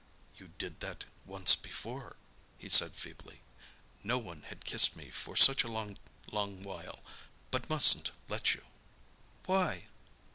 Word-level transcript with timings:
"You 0.35 0.47
did 0.57 0.79
that 0.79 1.05
once 1.25 1.55
before," 1.55 2.15
he 2.57 2.69
said 2.69 2.93
feebly. 2.95 3.43
"No 4.01 4.17
one 4.17 4.41
had 4.41 4.65
kissed 4.65 4.95
me 4.95 5.11
for 5.11 5.35
such 5.35 5.63
a 5.63 5.67
long, 5.67 5.99
long 6.31 6.63
while. 6.63 7.03
But 7.51 7.69
mustn't 7.69 8.09
let 8.27 8.55
you." 8.55 8.63
"Why?" 9.45 9.89